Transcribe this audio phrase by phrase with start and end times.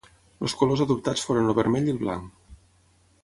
[0.45, 2.51] Els colors adoptats foren el vermell i el blanc.